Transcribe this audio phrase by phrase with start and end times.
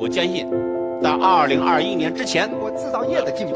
[0.00, 0.50] 我坚信，
[1.02, 3.54] 在二零二一年之前，中国制造业的进步，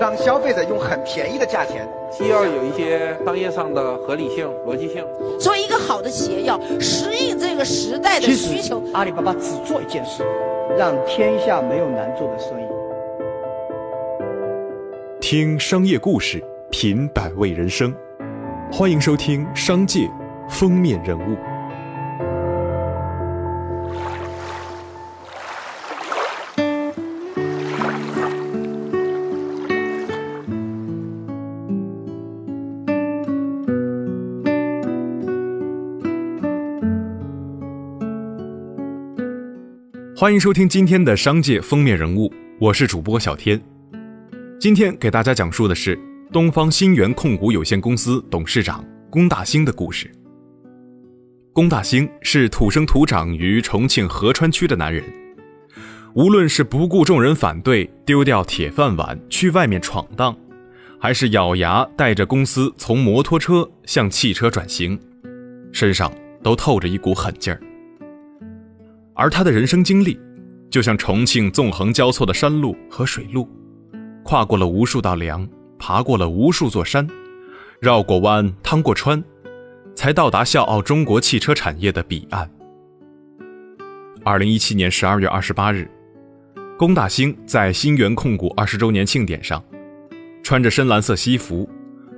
[0.00, 1.86] 让消费者用很便宜的价钱。
[2.10, 5.04] 既要有一些商业上的合理性、逻辑性。
[5.38, 8.82] 作为一个好的企业，要适应这个时代的需求。
[8.94, 10.24] 阿里巴巴只做一件事，
[10.78, 12.64] 让天下没有难做的生意。
[15.20, 17.94] 听商业故事，品百味人生，
[18.72, 20.00] 欢迎收听《商界》
[20.48, 21.36] 封面人物。
[40.20, 43.62] 欢迎收听今天的商界封面人物，我是主播小天。
[44.58, 45.96] 今天给大家讲述的是
[46.32, 50.10] 东方新源控股有限公司董事长龚大兴的故事。
[51.52, 55.04] 龚大兴是土生土长于重庆合川区的男人，
[56.14, 60.36] 无论是不顾众人反对丢掉铁饭碗去外面闯荡，
[61.00, 64.98] 还是咬牙带着公司从摩托车向汽车转型，
[65.70, 67.60] 身上都透着一股狠劲儿。
[69.18, 70.16] 而他的人生经历，
[70.70, 73.48] 就像重庆纵横交错的山路和水路，
[74.22, 77.04] 跨过了无数道梁，爬过了无数座山，
[77.80, 79.22] 绕过弯，趟过川，
[79.96, 82.48] 才到达笑傲中国汽车产业的彼岸。
[84.24, 85.90] 二零一七年十二月二十八日，
[86.78, 89.60] 龚大兴在新源控股二十周年庆典上，
[90.44, 91.68] 穿着深蓝色西服，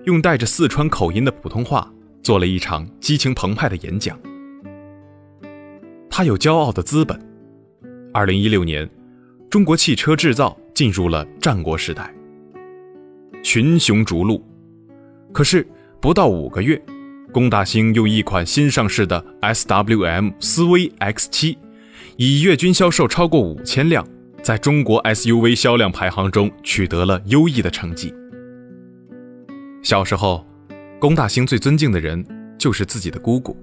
[0.05, 1.91] 用带着四川口音的普通话
[2.23, 4.21] 做了一场激情澎湃的演讲。
[6.11, 7.19] 他有骄傲的资本。
[8.13, 8.91] 二零一六年，
[9.49, 12.13] 中国汽车制造进入了战国时代，
[13.43, 14.45] 群雄逐鹿。
[15.33, 15.65] 可是
[16.01, 16.83] 不到五个月，
[17.33, 21.57] 龚大兴用一款新上市的 SWM 思威 X7，
[22.17, 24.05] 以月均销售超过五千辆，
[24.43, 28.13] 在中国 SUV 销量排行中取得了优异的成绩。
[29.83, 30.45] 小时候，
[30.99, 32.27] 龚大兴最尊敬的人
[32.59, 33.57] 就是自己的姑姑。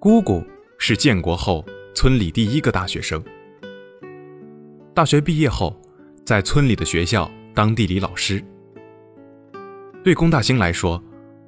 [0.00, 0.44] 姑姑。
[0.86, 1.64] 是建国后
[1.94, 3.24] 村里第一个大学生。
[4.92, 5.74] 大学毕业后，
[6.26, 8.44] 在村里的学校当地理老师。
[10.02, 11.02] 对龚大兴来说，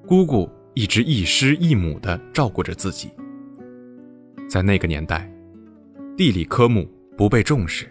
[0.06, 3.10] 姑姑一直一师一母的照顾着自己。
[4.48, 5.30] 在那个年代，
[6.16, 7.86] 地理科目不被重视，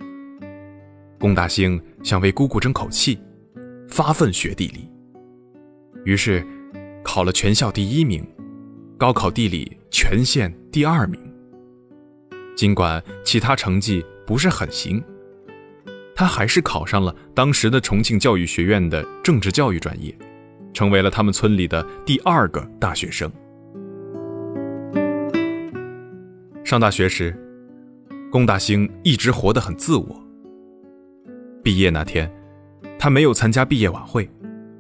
[1.19, 3.19] 龚大兴想为姑姑争口气，
[3.87, 4.89] 发奋学地理。
[6.05, 6.43] 于是，
[7.03, 8.27] 考了全校第一名，
[8.97, 11.21] 高考地理全县第二名。
[12.55, 15.03] 尽管其他成绩不是很行，
[16.15, 20.17] 他还是考上了当时的重庆教育学院的政治教育专业，
[20.73, 23.29] 成为了他们村里的第二个大学生。
[26.63, 27.37] 上大学时，
[28.31, 30.25] 龚大兴一直活得很自我。
[31.61, 32.31] 毕业那天，
[32.97, 34.29] 他没有参加毕业晚会，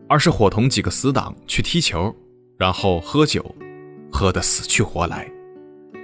[0.07, 2.15] 而是伙同几个死党去踢球，
[2.57, 3.53] 然后喝酒，
[4.11, 5.29] 喝得死去活来，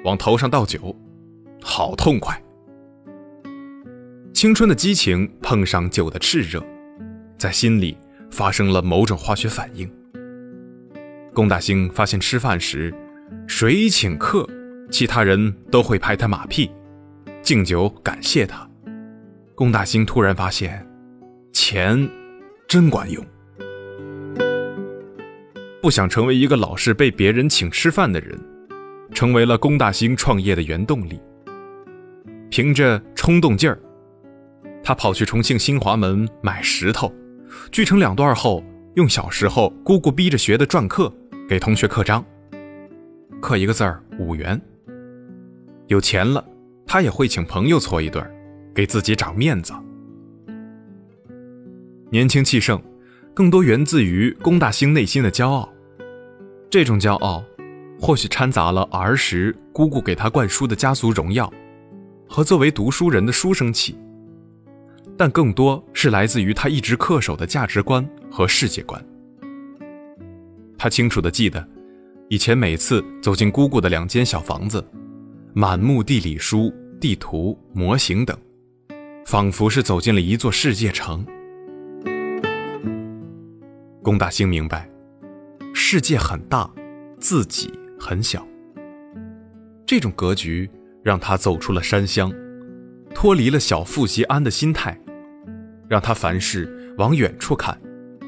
[0.04, 0.94] 往头上倒酒。
[1.62, 2.42] 好痛快！
[4.34, 6.64] 青春的激情碰上酒的炽热，
[7.38, 7.98] 在心里
[8.32, 9.90] 发生了某种化学反应。
[11.34, 12.94] 龚大兴发现吃饭时，
[13.48, 14.48] 谁请客，
[14.90, 16.70] 其他人都会拍他马屁，
[17.42, 18.68] 敬酒感谢他。
[19.56, 20.86] 龚大兴突然发现，
[21.54, 22.10] 钱
[22.68, 23.24] 真管用。
[25.82, 28.38] 不想成为一个老是被别人请吃饭的人，
[29.14, 31.20] 成为了龚大兴创业的原动力。
[32.52, 33.80] 凭着冲动劲儿，
[34.84, 37.10] 他跑去重庆新华门买石头，
[37.72, 38.62] 锯成两段后，
[38.96, 41.12] 用小时候姑姑逼着学的篆刻
[41.48, 42.24] 给同学刻章。
[43.42, 44.62] 刻一个字儿五元。
[45.88, 46.46] 有钱了，
[46.86, 48.22] 他也会请朋友搓一顿，
[48.76, 49.72] 给自己长面子。
[52.10, 52.84] 年轻气盛，
[53.34, 55.70] 更多源自于龚大兴内心的骄傲。
[56.70, 57.42] 这种骄傲，
[57.98, 61.50] 或许掺杂了儿时姑姑给他灌输的家族荣耀。
[62.32, 63.94] 和作为读书人的书生气，
[65.18, 69.06] 但更多是来自于他一直恪守的价值观和世界观。
[70.78, 71.68] 他清楚地记得，
[72.30, 74.82] 以前每次走进姑姑的两间小房子，
[75.54, 78.36] 满目地理书、地图、模型等，
[79.26, 81.26] 仿佛是走进了一座世界城。
[84.02, 84.90] 龚大兴明白，
[85.74, 86.72] 世界很大，
[87.20, 87.70] 自己
[88.00, 88.48] 很小。
[89.86, 90.70] 这种格局。
[91.04, 92.32] 让他走出了山乡，
[93.14, 95.00] 脱离了小富即安的心态，
[95.88, 97.80] 让他凡事往远处看，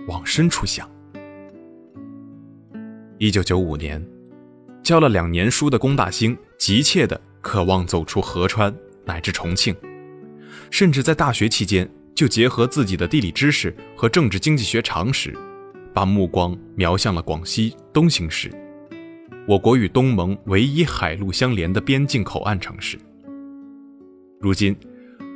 [0.07, 0.89] 往深处想。
[3.19, 4.03] 一九九五年，
[4.83, 8.73] 教了两年书的龚大兴急切地渴望走出河川，
[9.05, 9.75] 乃至重庆，
[10.71, 15.33] 甚至在大学期间就结合自己的地理知识和政治经济学常识，
[15.93, 18.51] 把目光瞄向了广西东兴市，
[19.45, 22.97] 我国与东盟唯一海陆相连的边境口岸城市。
[24.39, 24.73] 如今，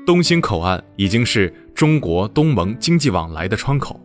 [0.06, 4.00] 东兴口岸已经是中国东盟经济往来的窗口。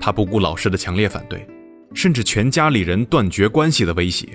[0.00, 1.46] 他不顾老师的强烈反对，
[1.92, 4.26] 甚至全家里人断绝关系的威胁，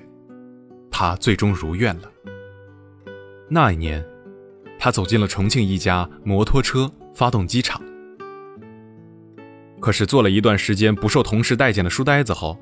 [0.92, 2.12] 他最终如愿了。
[3.50, 4.06] 那一年，
[4.78, 7.82] 他走进了重庆一家摩托车发动机厂。
[9.80, 12.56] 可是做了一段时间不受同事待见的书呆子后，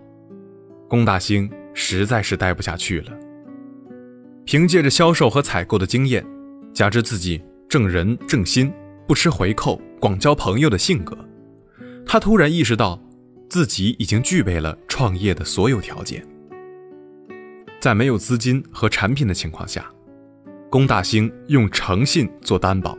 [0.90, 3.14] 龚大兴实在是待不下去了。
[4.44, 6.26] 凭借着销售和采购的经验，
[6.74, 7.40] 加之自己
[7.70, 8.74] 正人正心、
[9.08, 11.16] 不吃回扣、广交朋友的性格。
[12.04, 13.00] 他突然意识到，
[13.48, 16.26] 自己已经具备了创业的所有条件。
[17.80, 19.86] 在没有资金和产品的情况下，
[20.72, 22.98] 龚大兴用诚信做担保，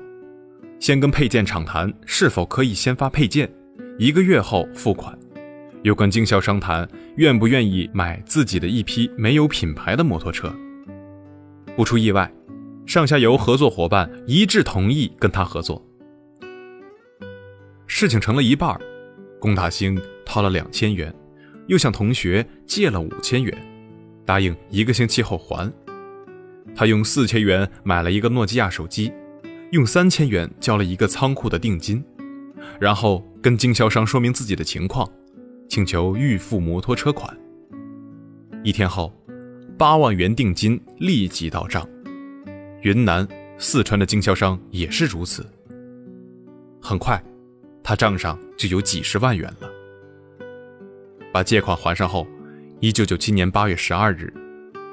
[0.78, 3.52] 先跟配件厂谈是否可以先发配件，
[3.98, 5.18] 一个月后付款，
[5.82, 10.54] 又跟经销商谈愿不愿意买自己的一批没有品牌的摩托车。
[11.76, 12.30] 不出意外，
[12.86, 15.84] 上下游合作伙伴一致同意跟他合作。
[17.86, 18.78] 事情成了一半
[19.40, 21.14] 龚大兴掏了两千元，
[21.66, 23.56] 又向同学借了五千元，
[24.24, 25.72] 答应一个星期后还。
[26.74, 29.12] 他用四千元买了一个诺基亚手机，
[29.72, 32.04] 用三千元交了一个仓库的定金，
[32.78, 35.10] 然后跟经销商说明自己的情况，
[35.70, 37.34] 请求预付摩托车款。
[38.64, 39.14] 一天后，
[39.78, 41.88] 八万元定金立即到账。
[42.82, 43.26] 云南、
[43.56, 45.46] 四川的经销商也是如此。
[46.82, 47.22] 很快。
[47.82, 49.70] 他账上就有几十万元了。
[51.32, 52.26] 把借款还上后，
[52.80, 54.32] 一九九七年八月十二日，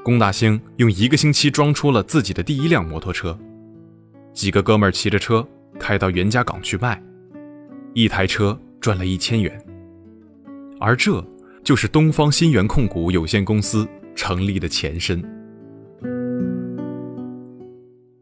[0.06, 3.38] 龚大兴用一个星期装出了自己的第一辆摩托车。
[4.32, 5.46] 几个哥们儿骑着车
[5.78, 7.02] 开到袁家岗去卖，
[7.94, 9.62] 一台车赚了一千元。
[10.80, 11.24] 而这
[11.64, 15.24] 就是东方新源控股有限公司成立的前身。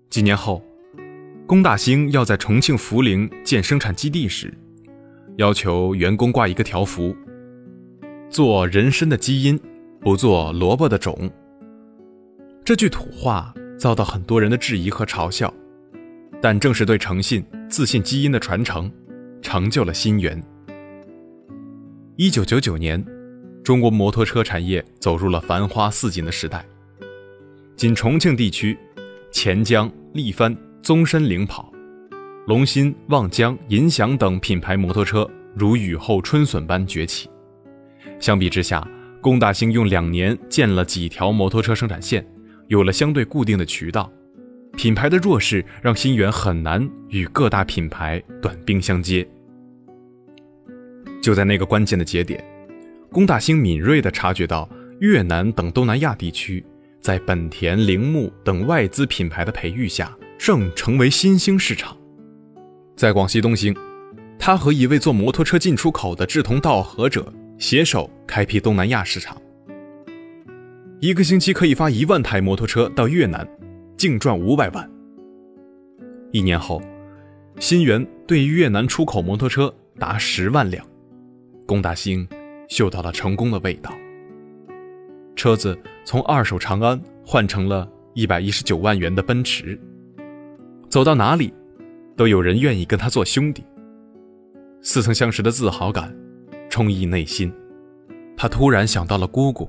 [0.10, 0.63] 几年后。
[1.48, 4.52] 龚大兴要在重庆涪陵建生产基地时，
[5.38, 7.16] 要求员工挂一个条幅
[8.31, 9.60] ：“做人参的基因，
[10.01, 11.30] 不做萝卜的种。”
[12.66, 15.54] 这句土话遭到很多人的质疑和嘲笑，
[16.42, 18.92] 但正是对诚信、自信基因的传承，
[19.44, 20.44] 成就了新源。
[22.18, 23.06] 一九九九年，
[23.62, 26.66] 中国摩托车产业走入了繁花似锦的时代。
[27.76, 28.78] 仅重庆地区，
[29.32, 30.56] 钱江、力帆。
[30.82, 31.74] 宗申领跑，
[32.46, 37.28] 龙鑫、望江、银翔等品牌摩托车如雨后春笋般崛起。
[38.20, 38.88] 相比之下，
[39.20, 42.24] 龚大兴用两年建了几条摩托车生产线，
[42.68, 44.10] 有了相对固定的渠道。
[44.78, 49.28] 品牌的弱势让新源很难与各大品牌短兵相接。
[51.25, 52.39] 就在那个关键的节点，
[53.12, 54.69] 龚大兴敏锐地察觉到
[55.00, 56.63] 越南等东南亚地区
[57.01, 60.16] 在本田、铃木等外资品牌的培育下。
[60.38, 61.98] 正成为新兴市场，
[62.95, 63.75] 在广西东兴，
[64.38, 69.42] 他和一位做摩托车进出口的志同道合者携手开辟东南亚市场。
[71.00, 73.48] 一个星期可以发一万台摩托车到越南，
[73.98, 74.88] 净赚五百万。
[76.32, 76.79] 一年后，
[77.60, 80.86] 新源对越南出口摩托车达十万辆，
[81.65, 82.27] 龚大兴
[82.67, 83.91] 嗅到了成功的味道。
[85.36, 89.79] 车子从二手长安换成了一百一十九万元的奔驰。
[90.89, 91.53] 走到哪里，
[92.15, 93.63] 都有人愿意跟他做兄弟。
[94.81, 96.15] 似曾相识的自豪感
[96.69, 97.51] 充溢内心，
[98.38, 99.67] 他突然想到了姑姑。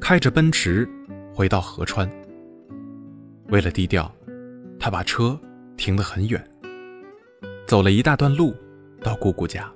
[0.00, 0.88] 开着奔驰
[1.34, 2.10] 回到合川，
[3.48, 4.10] 为了低调，
[4.78, 5.38] 他把车
[5.76, 6.42] 停得很远，
[7.66, 8.54] 走了一大段路
[9.02, 9.70] 到姑姑家，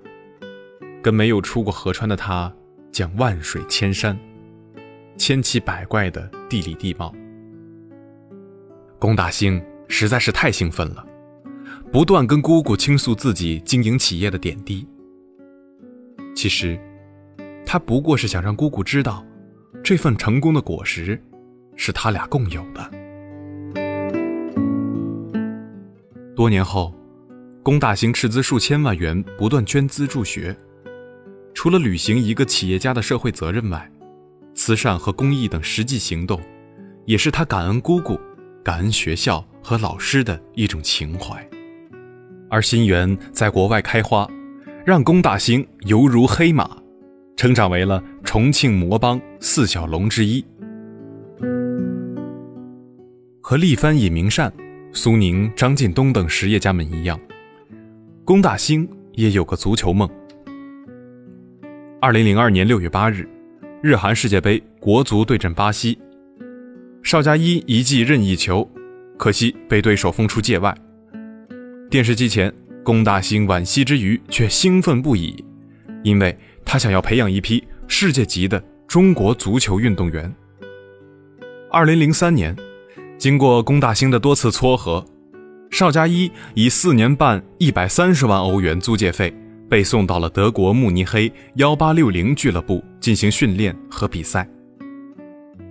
[1.05, 2.51] 跟没有出过合川的他
[2.91, 4.19] 讲万水千山，
[5.19, 7.15] 千奇百怪的地理地貌。
[8.99, 9.63] 龚大兴。
[9.87, 11.07] 实在是太兴奋了，
[11.93, 14.85] 不断跟姑姑倾诉自己经营企业的点滴。
[16.35, 16.81] 其实，
[17.67, 19.25] 他不过是想让姑姑知道，
[19.85, 21.23] 这份成功的果实
[21.77, 22.91] 是他俩共有的。
[26.35, 26.93] 多年后，
[27.63, 30.57] 龚大兴斥资数千万元，不断捐资助学。
[31.65, 33.91] 除了履行一个企业家的社会责任外，
[34.55, 36.39] 慈善和公益等实际行动，
[37.07, 38.21] 也是他感恩姑姑、
[38.63, 39.43] 感恩学校。
[39.63, 41.43] 和老师的一种情怀，
[42.51, 44.29] 而新源在国外开花，
[44.85, 46.69] 让龚大兴犹如黑马，
[47.35, 50.45] 成长为了重庆魔帮四小龙之一。
[53.41, 54.53] 和力帆尹明善、
[54.93, 57.19] 苏宁、张近东等实业家们一样，
[58.23, 60.07] 龚大兴也有个足球梦。
[62.05, 63.27] 二零零二年六月八日，
[63.83, 65.99] 日韩世界杯国足对阵巴西，
[67.03, 68.71] 邵佳一一记任意球，
[69.17, 70.77] 可惜被对手封出界外。
[71.89, 75.43] 电视机前，龚大兴惋惜之余却兴奋不已，
[76.03, 80.31] 因为他想要培养一批世界级的中国足球运动员。
[81.71, 82.55] 二零零三年。
[83.17, 85.03] 经过龚大兴的多次撮合，
[85.71, 89.35] 邵佳一以四年半一百三十万欧元租借费
[89.75, 94.49] 被送到了德国慕尼黑幺八六零俱乐部进行训练和比赛。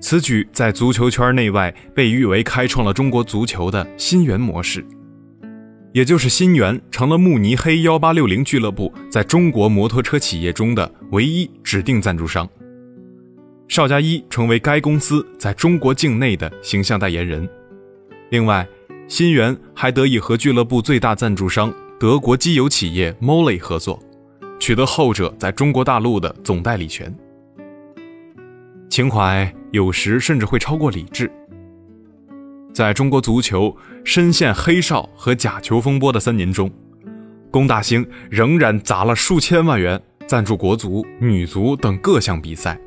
[0.02, 4.86] 此举在足球圈内外被誉为开创了中国足球的新源模式，
[5.94, 12.46] 也就是新源成了慕尼黑幺八六零俱乐部在中国摩托车企业中的唯一指定赞助商。
[13.70, 17.48] 邵佳一成为该公司在中国境内的形象代言人。
[18.32, 18.68] 另外，
[19.08, 23.98] 新源还得以和俱乐部最大赞助商德国机油企业 Molly 合作，
[24.60, 27.10] 取得后者在中国大陆的总代理权。
[28.90, 31.32] 情怀有时甚至会超过理智。
[32.74, 36.70] 在中国足球深陷黑哨和假球风波的三年中，
[37.50, 42.78] 龚大兴仍然砸了数千万元赞助国足、女足等各项比赛。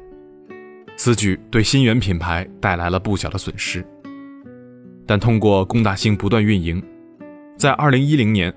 [0.95, 3.83] 此举对新源品牌带来了不小的损失，
[5.07, 6.83] 但通过龚大兴不断运营，
[7.57, 8.55] 在2010年，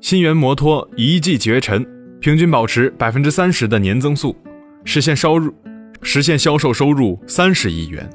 [0.00, 1.86] 新源摩托一骑绝尘，
[2.20, 4.34] 平均保持百分之三十的年增速，
[4.82, 5.54] 实现收入
[6.00, 8.08] 实现销售收入三十亿元。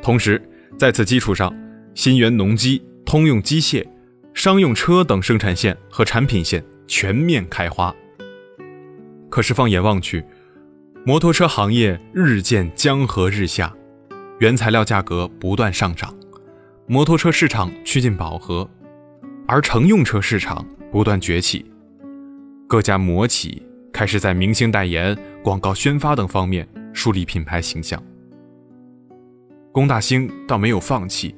[0.00, 0.40] 同时，
[0.78, 1.52] 在此基础上，
[1.94, 3.84] 新源农机、通用机械、
[4.34, 7.92] 商用车等生产线和产品线全面开花。
[9.28, 10.24] 可是，放眼望去，
[11.04, 13.74] 摩托车行业日渐江河日下，
[14.38, 16.16] 原材料价格不断上涨，
[16.86, 18.70] 摩托车市场趋近饱和，
[19.48, 21.64] 而乘用车市场不断崛起。
[22.68, 28.02] 各家摩企开始在明星代言、广告宣发等方面树立品牌形象。
[29.72, 31.34] 龚大兴倒没有放弃，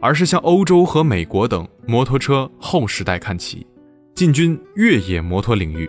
[0.00, 3.66] 而是向欧洲和美国等摩托车后时代看齐，
[4.14, 5.88] 进军越野摩托领域。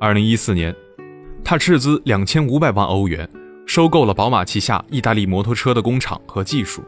[0.00, 0.74] 二零一四年。
[1.48, 3.28] 他斥资两千五百万欧元，
[3.66, 6.82] 收购了宝马旗下意大利摩托车的工厂和技术，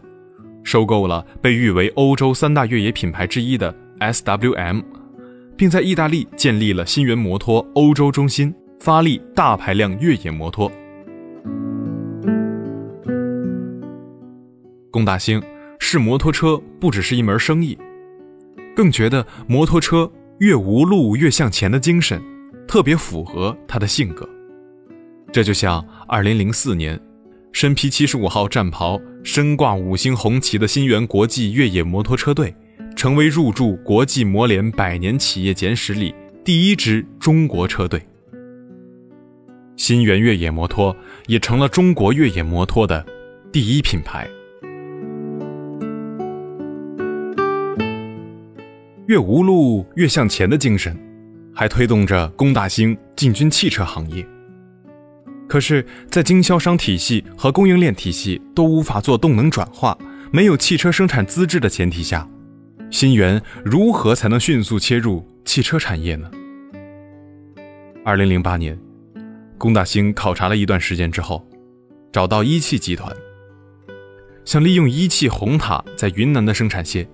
[0.64, 4.82] 收购了被誉为欧洲三大越野品牌之一的 SWM，
[5.56, 10.70] 并在意大利建立了新源摩托欧洲中心，发力大排量越野摩托。
[14.90, 15.42] 龚大兴
[15.78, 17.76] 视摩托车不只是一门生意，
[18.74, 22.20] 更觉得摩托车越无路越向前的精神，
[22.66, 24.28] 特别符合他的性格。
[25.30, 26.98] 这就像2004年，
[27.52, 32.54] 身披75号战袍、身挂五星红旗的新源国际越野摩托车队，
[32.96, 38.02] 成为入驻国际摩联百年企业简史里第一支中国车队。
[39.76, 43.04] 新源越野摩托也成了中国越野摩托的
[43.52, 44.28] 第一品牌。
[49.06, 50.94] 越无路越向前的精神，
[51.54, 54.26] 还推动着龚大兴进军汽车行业。
[55.48, 59.96] 可是，在经销商体系和供应链体系都无法做动能转化、
[60.30, 62.28] 没有汽车生产资质的前提下，
[62.90, 66.30] 新源如何才能迅速切入汽车产业呢？
[68.02, 68.78] 二零零八年，
[69.58, 71.46] 龚大兴考察了一段时间之后，
[72.10, 73.14] 找到一汽集团，
[74.46, 77.06] 想利用一汽红塔在云南的生产线，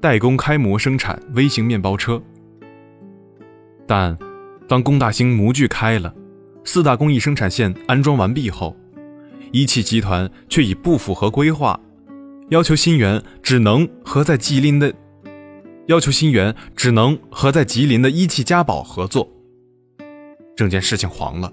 [0.00, 2.20] 代工开模生产微型面包车。
[3.86, 4.16] 但
[4.66, 6.12] 当龚大兴模具开了，
[6.64, 8.76] 四大工艺生产线安装完毕后，
[9.52, 11.78] 一汽集团却以不符合规划，
[12.48, 14.92] 要求新源只能和在吉林的，
[15.90, 19.28] 要求新源只能和在吉林的一汽嘉宝合作。
[20.56, 21.52] 整件事情黄了，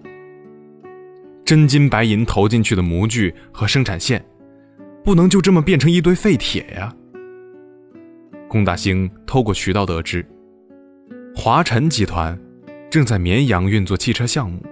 [1.44, 4.24] 真金白银投进去的模具和生产线，
[5.04, 6.96] 不能就这么变成一堆废铁呀。
[8.48, 10.24] 龚大兴透过渠道得知，
[11.36, 12.40] 华晨集团
[12.92, 14.64] 正在绵阳运作汽车项目。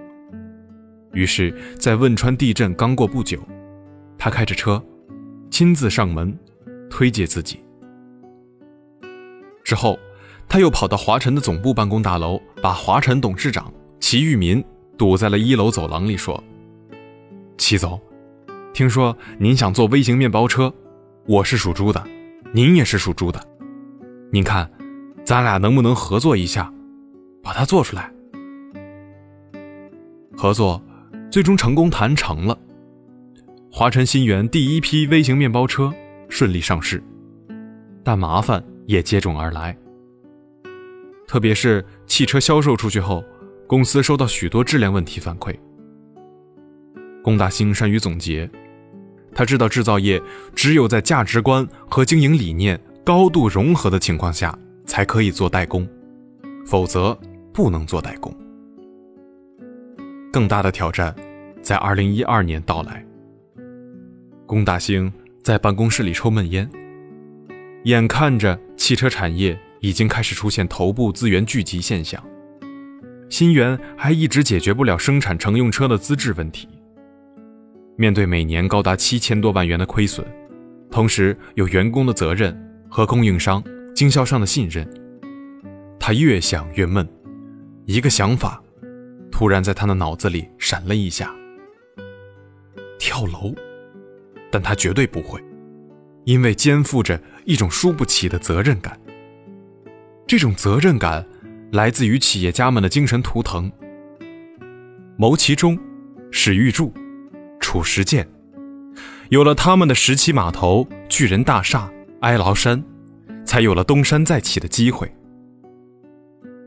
[1.12, 3.42] 于是，在汶川地震刚过不久，
[4.16, 4.80] 他开着车，
[5.50, 6.38] 亲自上门
[6.88, 7.58] 推介自己。
[9.66, 9.98] 之后，
[10.48, 14.64] 他又跑到华晨的总部办公大楼，把华晨董事长齐玉民
[14.96, 16.40] 堵在了一楼走廊里，说
[17.58, 18.00] ：“齐总，
[18.72, 20.72] 听说您想做微型面包车，
[21.26, 22.00] 我是属猪的，
[22.52, 23.44] 您也是属猪的，
[24.30, 24.70] 您看，
[25.24, 26.72] 咱俩能不能合作一下，
[27.42, 28.08] 把它做出来？
[30.36, 30.80] 合作。”
[31.28, 32.56] 最终成功谈成了，
[33.70, 35.92] 华晨新源第一批微型面包车
[36.28, 37.02] 顺利上市，
[38.04, 39.76] 但麻烦也接踵而来。
[41.26, 43.22] 特别是汽车销售出去后，
[43.66, 45.54] 公司收到许多质量问题反馈。
[47.22, 48.48] 龚大兴善于总结，
[49.34, 50.22] 他知道制造业
[50.54, 55.86] 只有在价值观和经营理念高度融合的情况下，才可以做代工，
[56.64, 57.18] 否则
[57.52, 58.32] 不能做代工。
[60.32, 61.14] 更大的挑战
[61.60, 63.04] 在2012年到来。
[64.46, 65.12] 龚大兴
[65.42, 66.70] 在办公室里抽闷烟，
[67.82, 72.24] 眼看着汽车产业已经开始出现头部资源聚集现象，
[73.28, 76.68] 新源还一直解决不了生产乘用车的资质问题。
[77.96, 80.24] 面对每年高达七千多万元的亏损，
[80.88, 82.56] 同时有员工的责任
[82.88, 83.60] 和供应商、
[83.92, 84.88] 经销商的信任，
[85.98, 87.04] 他越想越闷。
[87.86, 88.62] 一个想法
[89.32, 91.34] 突然在他的脑子里闪了一下：
[93.00, 93.52] 跳楼。
[94.48, 95.42] 但他绝对不会，
[96.24, 98.98] 因为肩负着一种输不起的责任感。
[100.26, 101.26] 这种责任感
[101.72, 103.72] 来自于企业家们的精神图腾：
[105.16, 105.78] 牟其中、
[106.30, 106.92] 史玉柱、
[107.58, 108.28] 褚时健。
[109.30, 112.84] 有了他们的十七码头、巨人大厦、哀牢山，
[113.46, 115.10] 才有了东山再起的机会。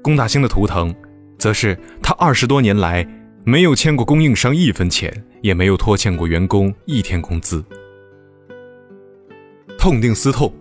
[0.01, 0.95] 龚大兴的图腾，
[1.38, 3.07] 则是他二十多年来
[3.45, 5.24] 没有欠过供应商一分钱。
[5.41, 7.63] 也没有拖欠过员工一天工资。
[9.77, 10.53] 痛定思痛，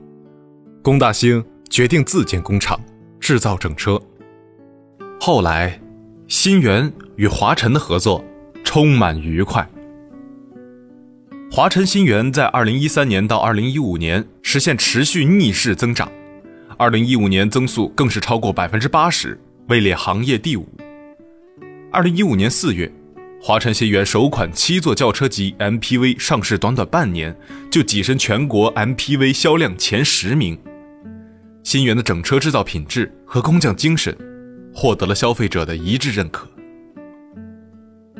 [0.88, 2.80] 龚大兴决定自建工厂，
[3.21, 4.00] 制造整车。
[5.21, 5.78] 后来，
[6.28, 8.25] 新源与华晨的合作
[8.64, 9.68] 充满愉快。
[11.52, 16.11] 华晨新源在二零一三年到二零一五年实现持续逆势增长，
[16.78, 20.66] 二零一五年增速更是超过百分之八十，位列行业第五。
[21.92, 22.90] 二零一五年四月。
[23.42, 27.37] 华晨新源首款七座轿车级 MPV 上市，短短半年
[27.71, 30.59] 就跻身全国 MPV 销量前十名。
[31.68, 34.16] 新源的整车制造品质和工匠精神，
[34.74, 36.48] 获得了消费者的一致认可。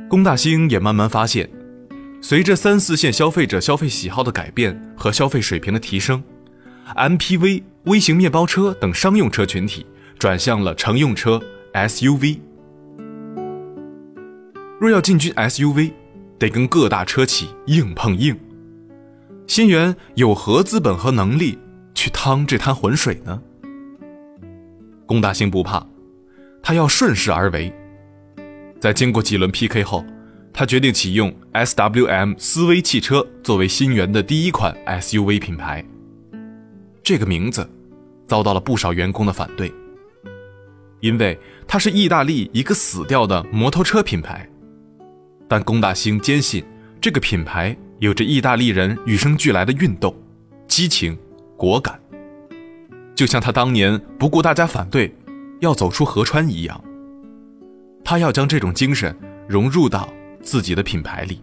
[0.07, 1.49] 龚大兴也慢慢发现，
[2.21, 6.23] 随着三四线消费者消费喜好的改变和消费水平的提升
[6.95, 9.87] ，MPV、微型面包车等商用车群体
[10.19, 11.41] 转向了乘用车
[11.73, 12.41] SUV。
[14.79, 15.93] 若要进军 SUV，
[16.39, 18.39] 得跟各大车企硬碰硬。
[19.47, 21.59] 新源有何资本和能力
[22.09, 23.41] 趟这滩浑水呢？
[25.07, 25.87] 龚大兴不怕，
[26.63, 27.73] 他要顺势而为。
[28.81, 30.05] 在经过几轮 PK 后，
[30.53, 35.85] 他决定启用 SWM 思威汽车作为新源的第一款 SUV 品牌。
[37.03, 37.69] 这个名字
[38.27, 39.73] 遭到了不少员工的反对，
[41.01, 44.49] 因为它是意大利一个死掉的摩托车品牌。
[45.49, 46.63] 但龚大兴坚信，
[47.01, 50.15] 这个品牌有着意大利人与生俱来的运动、
[50.67, 51.19] 激情、
[51.59, 52.01] 果敢，
[53.17, 55.13] 就像他当年不顾大家反对，
[55.59, 56.85] 要走出河川一样。
[58.05, 59.13] 他要将这种精神
[59.49, 60.09] 融入到
[60.41, 61.41] 自己的品牌里。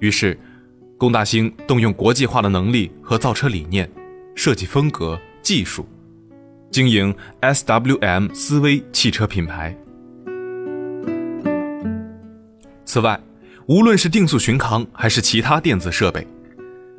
[0.00, 0.36] 于是，
[0.98, 3.88] 龚大兴动用国际化的能力和造车理念、
[4.34, 5.86] 设计风格、技术，
[6.68, 9.72] 经营 SWM 思威汽车品牌。
[12.84, 13.20] 此外，
[13.66, 16.26] 无论是定速巡航还是其他电子设备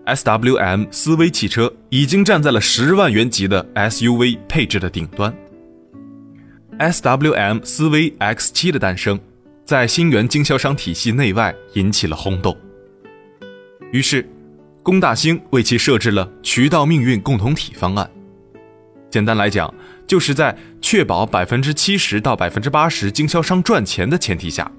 [0.06, 5.34] ，SWM 思威汽车已经站在了十万元级的 SUV 配置的顶端。
[6.80, 9.20] SWM 思威 X7 的诞生，
[9.63, 12.58] 在新源经销商体系内外引起了轰动。
[13.92, 14.28] 于是，
[14.82, 18.10] 龚大兴为其设置了渠道命运共同体方案。
[19.10, 19.72] 简单来讲，
[20.08, 24.70] 就是在确保百分之七十到百分之八十经销商赚钱的前提下。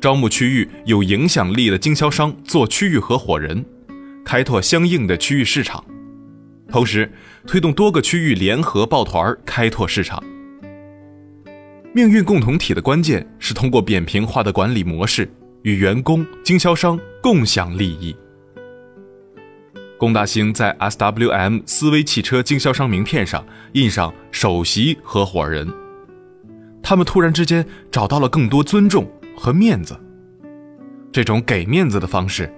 [0.00, 3.64] 招募区域有影响力的经销商做区域合伙人，
[4.24, 5.84] 开拓相应的区域市场，
[6.68, 7.12] 同时
[7.46, 10.22] 推动多个区域联合抱团开拓市场。
[11.92, 15.30] 命运共同体的关键是通过扁平化的管理模式
[15.62, 18.16] 与员工、经销商共享利益。
[19.98, 25.72] 龚大兴在 SWM 思威汽车经销商名片上印上首席合伙人，
[26.82, 29.06] 他们突然之间找到了更多尊重。
[29.36, 29.98] 和面子，
[31.10, 32.48] 这种给面子的方式，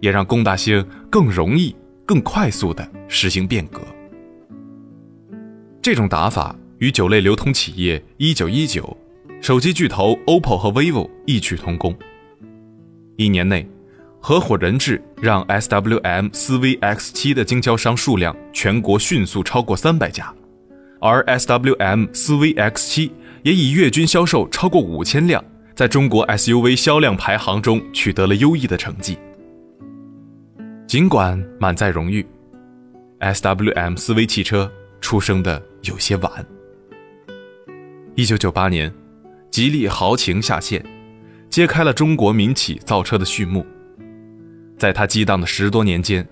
[0.00, 3.80] 也让龚大兴更容易、更快速地实行变革。
[5.82, 8.96] 这种打法与酒类流通企业一九一九、
[9.40, 11.94] 手机巨头 OPPO 和 vivo 异曲同工。
[13.16, 13.68] 一年内，
[14.20, 20.34] 合伙人制让 SWM 思威 X7 的经销商数量全国迅速超过三百家，
[21.00, 23.10] 而 SWM 思威 X7
[23.42, 25.44] 也以月均销售超过五千辆。
[25.74, 29.18] 在中国 SUV 销量排行中取得了优异的成绩。
[30.94, 32.24] 尽管满载荣誉
[33.18, 36.46] ，SWM 思威汽车出生的有些晚。
[38.14, 38.94] 一九九八年，
[39.50, 40.80] 吉利豪情下线，
[41.50, 43.66] 揭开了中国民企造车的序幕。
[44.78, 46.24] 在他激荡的十多年间，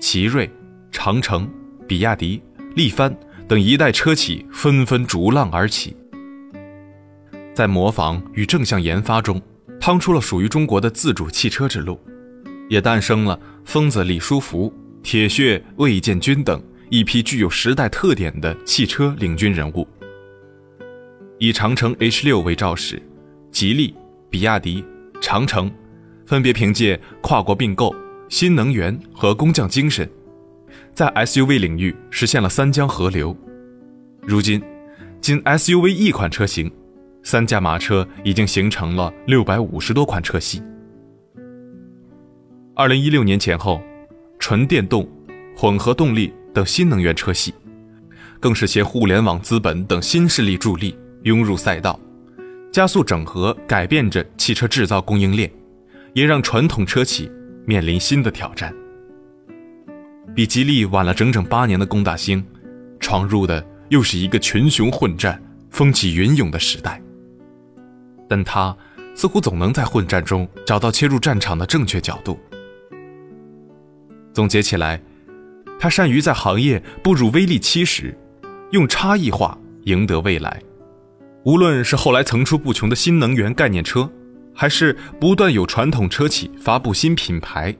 [0.00, 0.50] 奇瑞、
[0.90, 1.48] 长城、
[1.86, 2.42] 比亚迪、
[2.74, 5.96] 力帆等一代车企纷纷逐浪而起，
[7.54, 9.40] 在模仿与正向研发中，
[9.78, 12.00] 趟出了属于中国的自主汽车之路，
[12.68, 14.72] 也诞生了疯子李书福、
[15.02, 19.86] 铁血魏建军等一批具有时代特点的汽车领军人物。
[21.38, 23.02] 以长城 H 六为肇始，
[23.50, 23.94] 吉利、
[24.30, 24.84] 比亚迪、
[25.20, 25.70] 长城。
[26.24, 27.94] 分别凭借跨国并购、
[28.28, 30.08] 新能源和工匠精神，
[30.94, 33.36] 在 SUV 领域实现了三江合流。
[34.22, 34.62] 如今，
[35.20, 36.70] 仅 SUV 一款车型，
[37.22, 40.62] 三驾马车已经形成了六百五十多款车系。
[42.74, 43.82] 二零一六年前后，
[44.38, 45.06] 纯电动、
[45.56, 47.52] 混合动力等新能源车系，
[48.40, 52.00] 更是携互联网资本等新势力助力涌入赛道，
[52.72, 55.50] 加速整合，改变着汽车制造供应链。
[56.14, 57.30] 也让传统车企
[57.64, 58.70] 面临新的挑战。
[60.34, 62.44] 比吉利晚了整整八年的龚大兴，
[63.00, 67.00] 闯入的又是一个群雄混战、风起云涌的时代。
[68.28, 68.76] 但他
[69.14, 72.38] 似乎总能在混战中找到切入战场的正确角度。
[74.32, 75.00] 总结起来，
[75.78, 78.16] 他善于在行业步入微利期时，
[78.70, 80.62] 用差异化赢得未来。
[81.44, 84.10] 无论是后来层出不穷的新能源概念车。
[84.54, 87.74] 还是不断有传统车企发布新品牌。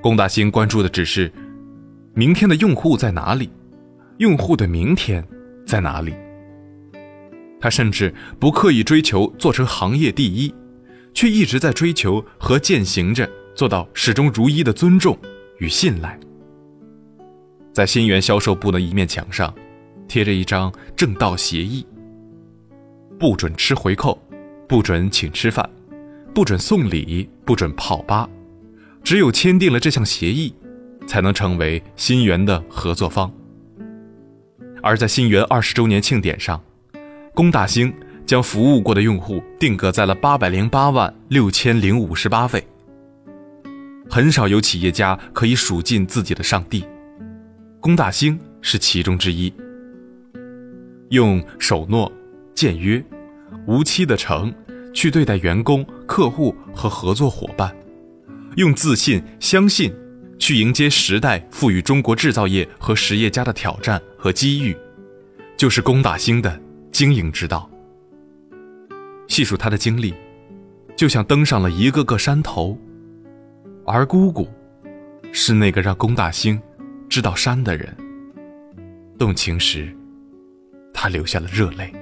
[0.00, 1.30] 龚大兴关注的只是
[2.14, 3.50] 明天的用户在哪里，
[4.16, 5.22] 用户的明天
[5.66, 6.14] 在哪里。
[7.60, 10.54] 他甚至不刻意追求做成行业第一，
[11.12, 15.16] 却一直在追求和践行着做到始终如一的尊重
[15.60, 16.18] 与信赖。
[17.72, 19.54] 在新源销售部的一面墙上，
[20.08, 21.86] 贴着一张正道协议：
[23.18, 24.20] 不准吃回扣。
[24.68, 25.68] 不准请吃饭，
[26.32, 28.28] 不准送礼，不准泡吧，
[29.02, 30.54] 只有签订了这项协议，
[31.08, 33.28] 才能成为新源的合作方。
[34.80, 36.62] 而在新源二十周年庆典上，
[37.34, 37.92] 龚大兴
[38.24, 42.64] 将服务过的用户定格在了八百零八万六千零五十八位。
[44.10, 46.84] 很少有企业家可以数尽自己的上帝，
[47.80, 49.52] 龚大兴是其中之一。
[51.10, 52.10] 用守诺、
[52.54, 53.02] 践约。
[53.66, 54.52] 无期的诚
[54.92, 57.74] 去对待员工、客户和合作伙伴，
[58.56, 59.92] 用自信、相信
[60.38, 64.76] 去迎接时代赋予中国制造业和实业家的挑战和机遇，
[65.56, 67.70] 就是龚大兴的经营之道。
[69.28, 70.14] 细数他的经历，
[70.96, 72.76] 就像登上了一个个山头，
[73.84, 74.48] 而姑姑
[75.32, 76.60] 是那个让龚大兴
[77.08, 77.96] 知道山的人。
[79.18, 79.94] 动情时，
[80.94, 81.92] 他流下了热泪。